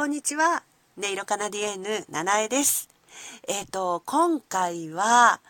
[0.00, 0.62] こんにちは。
[0.96, 2.88] 音色カナディエーヌ、七重です。
[3.46, 5.42] えっ、ー、と、今回は、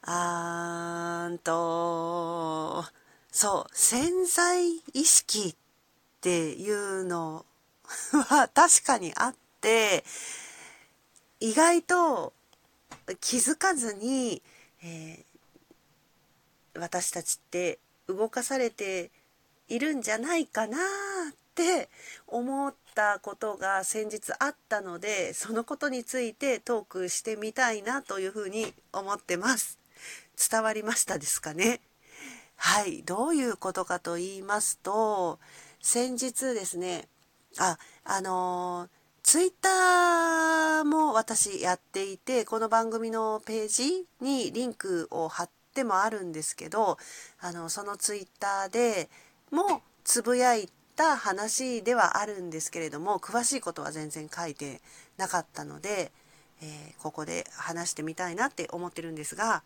[0.00, 2.82] あーんと、
[3.30, 5.54] そう、潜在意識っ
[6.22, 7.44] ていうの
[8.30, 10.02] は 確かにあって、
[11.38, 12.32] 意外と
[13.20, 14.40] 気づかずに、
[14.82, 19.10] えー、私たちって動かされて
[19.68, 21.90] いるんじゃないかなって
[22.26, 29.78] 思ってたことが先日あったのでそのことについてトークしてみたいなというふうに思ってます。
[30.50, 31.80] 伝わりましたですかね？
[32.56, 33.02] はい。
[33.02, 35.38] どういうことかと言いますと
[35.80, 37.08] 先日ですね
[37.58, 38.88] ああの
[39.22, 46.98] ツイッターも私やっていてこの番組のページにリンクを貼ってもあるんですけど
[47.40, 49.08] あのそのツイッターで
[49.50, 54.80] もつぶやいた話ではあるんですけれども詳しいことは全然書いて
[55.16, 56.12] なかったので、
[56.62, 59.62] えー、ここで話してみたいなって思ってるんですが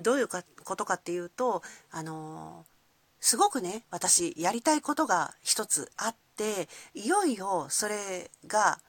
[0.00, 0.42] どういうこ
[0.76, 2.66] とかっていうとあのー、
[3.20, 8.80] すごくね私やりたいことが一つあっていよいよそれが、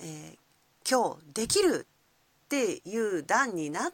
[0.00, 1.86] えー、今日できる
[2.44, 3.92] っていう段になっ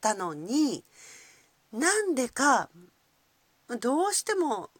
[0.00, 0.84] たのに
[1.72, 2.68] なんでか
[3.80, 4.70] どうしても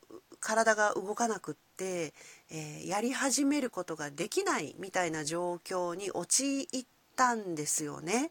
[0.41, 2.13] 体が動かなくって、
[2.51, 6.87] えー、やり始めることができないみたいな状況に陥っ
[7.17, 8.31] たんですよね。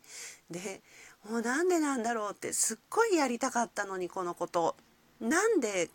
[0.49, 0.81] で
[1.29, 4.75] もうなんでなんだろうってすっごいやりたかったのにこのこと。
[5.19, 5.89] なんで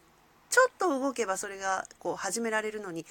[0.51, 3.07] ちょっと動けばそれがこう始められるのに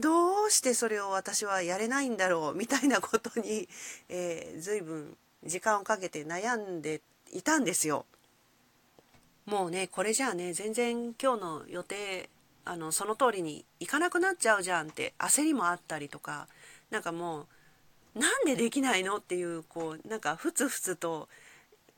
[0.00, 3.68] どうしてそれを私はやれないんだろうみたいなことに、
[4.08, 7.00] えー、随分時間をかけて悩んで
[7.32, 8.06] いたんですよ。
[9.46, 12.28] もうねこれじゃあね全然今日の予定
[12.64, 16.46] あのその通りにいかなくなっちゃうじゃんって焦りもあったりとか
[16.90, 17.46] なんかも
[18.14, 21.28] うなんでできないのっていうこうなんかふつふつと、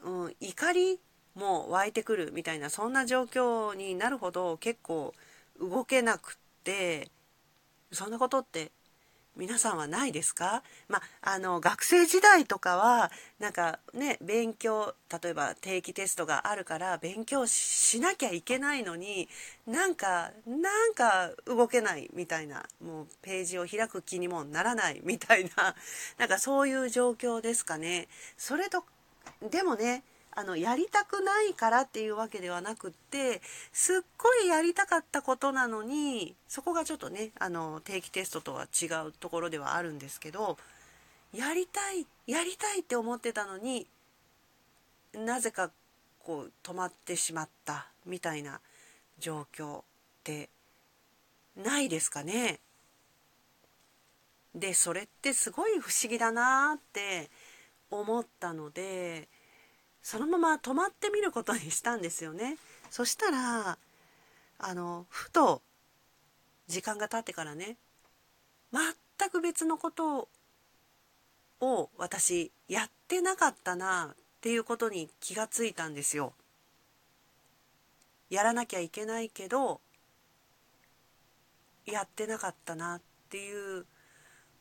[0.05, 1.01] うん、怒り
[1.35, 5.15] も湧いてくるみたいなそんな状況になるほど結構
[5.61, 7.09] 動けなくって
[7.91, 8.71] そんなことって
[9.37, 13.11] 皆さんはないですか、まあ、の学生時代とかは
[13.41, 19.29] なんかね勉強例えば定期テストがあるから勉強しなきゃいけないのに
[19.67, 25.75] なんかなんか動けないみたいなもうページを開く気にもならないみたいな
[26.19, 28.09] なんかそういう状況ですかね。
[28.37, 28.85] それと
[29.51, 30.03] でもね
[30.35, 40.57] あのやりたくないからっていうわけではなくってすっごいやりたかったことなのにそこがちょっとねあの定期テストとは違うところではあるんですけど
[41.35, 43.87] やりたいやりたいって思ってたのに
[45.15, 45.71] なぜか
[46.25, 48.61] こう止まってしまったみたいな
[49.19, 49.83] 状況っ
[50.25, 50.49] て
[51.57, 52.61] ないですかね。
[54.55, 57.31] でそれってすごい不思議だなって
[57.91, 59.29] 思ったので
[60.03, 62.59] そのまま止まってみることにしたんですよね。
[62.91, 63.79] そしたら
[64.59, 65.63] あのふと
[66.67, 67.77] 時間が経ってからね
[68.73, 70.29] 全く別のこと
[71.61, 76.33] を私やってなかったなっていうことに気がついたんですよ。
[78.31, 79.81] やらなきゃいけないけど
[81.87, 83.85] やってなかったなっていう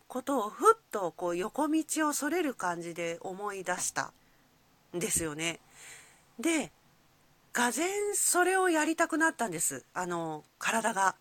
[0.07, 4.11] ことをふっとこう横道をそれる感じで思い出した
[4.93, 5.59] ですよね。
[6.39, 6.71] で、
[7.53, 9.85] がぜんそれをやりたくなったんです。
[9.93, 11.15] あの、体が。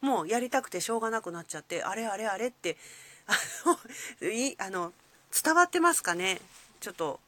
[0.00, 2.76] もうやりたくてしょうがなくなっちゃって、あれあれあれって、
[3.26, 3.34] あ
[4.22, 4.92] の、いあの
[5.42, 6.40] 伝わってますかね
[6.80, 7.18] ちょっと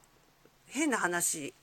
[0.68, 1.54] 変な話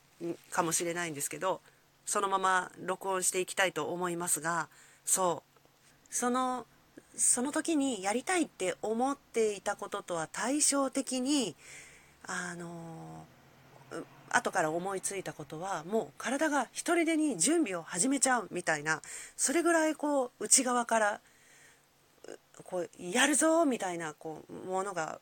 [0.52, 1.62] かもしれないんですけど、
[2.06, 4.68] そのまま録音していきたいと思いますが、
[5.06, 5.44] そ
[6.12, 6.13] う。
[6.13, 6.66] その、
[7.16, 11.56] その時にやりたいって思っていたこととは対照的に、
[12.28, 13.25] あの
[14.35, 19.01] 後から思いついたことはもう体が一人でに準備を始めちゃうみたいな
[19.38, 21.22] それぐらいこう内側から
[22.66, 25.19] こうやるぞみたいなこうものが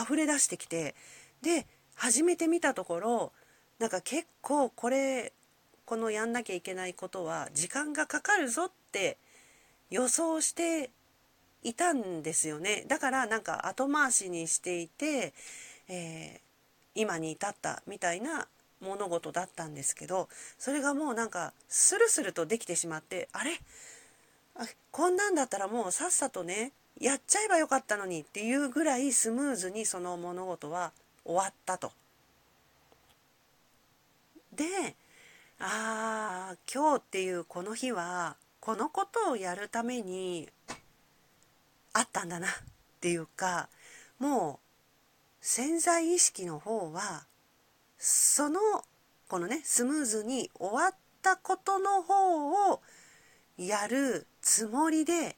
[0.00, 0.96] 溢れ出してきて
[1.40, 3.32] で始めてみたところ
[3.78, 5.32] なんか結構これ
[5.84, 9.18] このやんなきゃいけないことは時間がかかるぞって
[9.90, 10.90] 予想して
[11.62, 12.84] いたんですよね。
[12.88, 15.32] だからなんか後回しにしていて、
[15.88, 16.51] えー
[16.94, 18.46] 今に至ったみたいな
[18.80, 20.28] 物事だったんですけど
[20.58, 23.52] それがもうなんかスルスルとできてしまってあれ？
[24.56, 30.92] あこんなんだったらもうさっさとねやっちゃえばよかったのにっていうぐらいスムーズにその物事は
[31.24, 31.92] 終わったと。
[34.54, 34.64] で
[35.58, 40.48] ああ今日っていうこの日はこのことをやるために
[41.94, 42.54] あったんだなっっ
[43.02, 43.68] ていうか
[44.20, 44.61] もう
[45.44, 47.26] 潜在意識の方は
[47.98, 48.60] その
[49.26, 52.80] このねスムーズに終わったことの方を
[53.58, 55.36] やるつもりで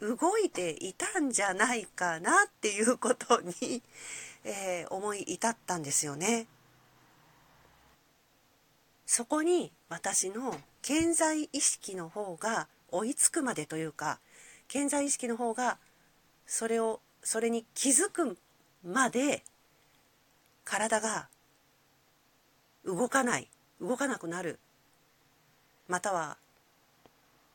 [0.00, 3.82] 動いていたんじゃないかなっていうことに、
[4.44, 6.46] えー、思い至ったんですよね。
[9.06, 14.18] そこに私の健在意識の方が追いつくまでというか
[14.66, 15.78] 健在意識の方が
[16.46, 18.36] それをそれに気づく
[18.86, 19.42] まで
[20.64, 21.28] 体が
[22.84, 23.48] 動かない
[23.80, 24.58] 動かなくなる。
[25.88, 26.38] または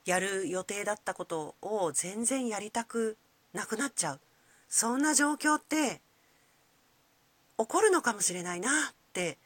[0.06, 3.18] やる予定だったことを全然やりたく
[3.54, 4.20] なくなっちゃう。
[4.68, 6.02] そんな状況って
[7.58, 9.38] 起こるのかもしれないなって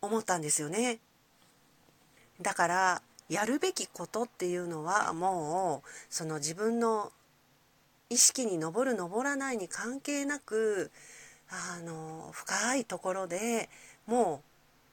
[0.00, 1.00] 思ったんですよね。
[2.40, 7.12] だからやるべきことっていうのはもうその自分の
[8.12, 10.90] 意識に上る上らないに関係なく
[11.48, 13.68] あの深いところで
[14.06, 14.42] も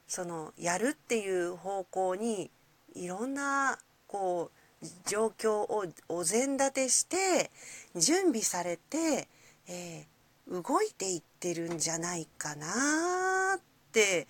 [0.08, 2.50] うそのやるっていう方向に
[2.94, 4.50] いろんなこ
[4.82, 7.50] う状況をお膳立てして
[7.94, 9.28] 準備されて、
[9.68, 13.60] えー、動いていってるんじゃないかなっ
[13.92, 14.26] て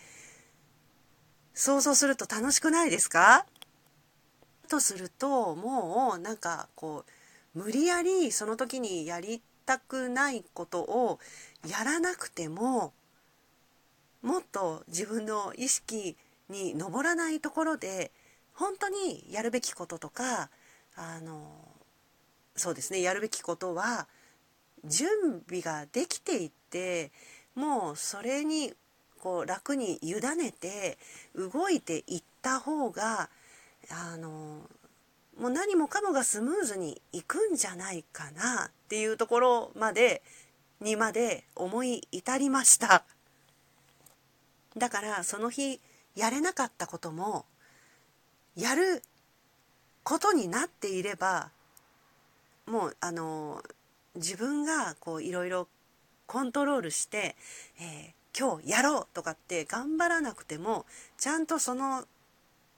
[1.55, 3.47] 想像すると楽しくないですか？
[4.69, 7.11] とするともうなんかこう
[7.55, 11.19] 無理やりその時にやりたくないことを
[11.69, 12.93] やらなくても
[14.23, 16.17] もっと自分の意識
[16.49, 18.11] に上らないところで
[18.55, 20.51] 本当にやるべきこととか
[20.97, 21.51] あの
[22.57, 24.07] そうですねやるべきことは
[24.85, 25.09] 準
[25.47, 27.11] 備ができていって
[27.55, 28.73] もうそれに
[29.21, 30.99] こう楽に委ねて
[31.35, 33.29] 動いていった方が
[33.91, 34.63] あの
[35.41, 40.21] もう何もかもがスムーズにいくんじゃないかなっていうところまで
[40.81, 43.05] にまで思い至りました。
[44.77, 45.81] だからその日
[46.15, 47.47] やれなかったことも
[48.55, 49.03] やる
[50.03, 51.51] ことになっていれば
[52.67, 53.63] もうあの
[54.17, 55.69] 自分がこういろいろ
[56.27, 57.35] コントロールして、
[57.81, 60.85] えー、今日やろうとかって頑張らなくても
[61.17, 62.05] ちゃんとその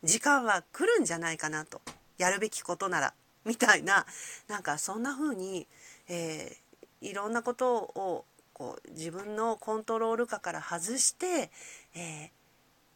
[0.04, 1.80] 時間は来るんじゃないかなと。
[2.22, 3.14] やるべきことなら
[3.44, 4.06] みたいな
[4.48, 5.66] なんかそんな風に、
[6.08, 11.50] えー、いろんなことをこう自分のコントロール下から外して、
[11.96, 12.30] え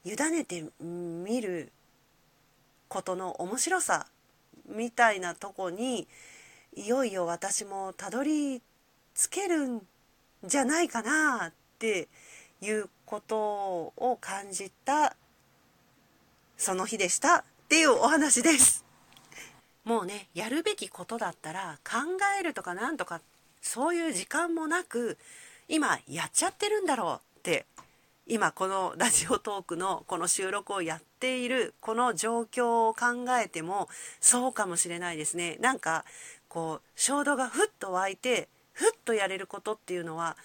[0.04, 1.72] ー、委ねてみる
[2.88, 4.06] ことの面白さ
[4.68, 6.06] みたいなとこに
[6.76, 8.62] いよいよ私もたどり
[9.14, 9.82] 着けるん
[10.44, 12.08] じゃないかなって
[12.60, 13.36] いうこと
[13.96, 15.16] を感じた
[16.56, 18.85] その日でしたっていうお話です。
[19.86, 22.00] もうねやるべきことだったら考
[22.38, 23.20] えるとかなんとか
[23.62, 25.16] そういう時間もなく
[25.68, 27.64] 今やっちゃってるんだろうって
[28.26, 33.88] 今このラジオトークのこの収録をやっているこの状況を考えても
[34.20, 35.56] そうかもしれないですね。
[35.60, 36.04] なんか
[36.48, 40.36] こう衝動がふっと湧いてふっとやれることっていうのは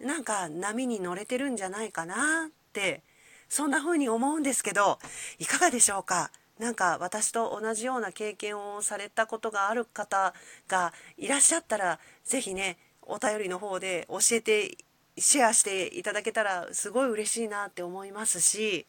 [0.00, 3.02] なんか波に乗れてるんじゃないかなって
[3.50, 4.98] そんな風に思うんですけど
[5.38, 6.30] いかがでしょうか？
[6.62, 10.32] なんか私と同じような経験をされたことがある方
[10.68, 14.76] がいらっしゃったら是非ねお便りの方で教えて
[15.18, 18.86] シェアしていただけたらすごい嬉しいなって思いますし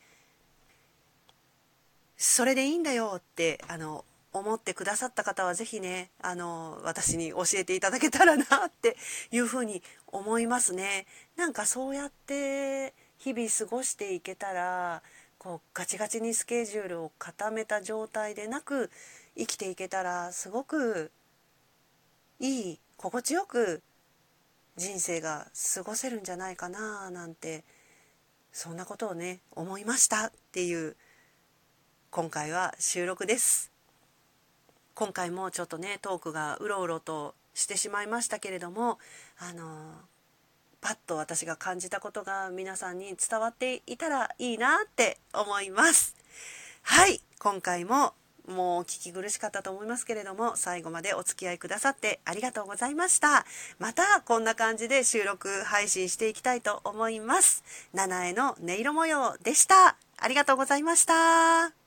[2.15, 8.97] それでいいんだよってあの思ってくださった方は是非ねあの私に教えていただけたらなって
[9.31, 11.07] いうふうに思いますね。
[11.37, 15.01] なんかそうやって日々過ごしていけたら
[15.43, 18.89] こうガチガチにスケジュールを固めた状態でなく
[19.37, 21.11] 生きていけたらすごく
[22.39, 23.81] いい心地よく
[24.77, 27.65] 人生が過ごせるんじゃないかななんて
[28.53, 30.95] そんなことをね思いましたっていう
[32.09, 33.71] 今回は収録です。
[34.93, 38.99] 今回もちょっとねトークがうろうろとしてしまいましたけれども
[39.39, 39.95] あの
[40.83, 46.13] パッと私が感じたことが皆さんに伝わっていたらいいなって思います。
[46.81, 47.21] はい。
[47.39, 48.13] 今回も
[48.47, 53.45] もう聞き苦しかったと思いますけれども最後までお付き合いくださってありがとうございました。
[53.79, 57.63] またこんな感じで収録配信していきたいと思います。
[57.93, 59.95] 七重の音色模様でした。
[60.17, 61.82] ありがとうございました。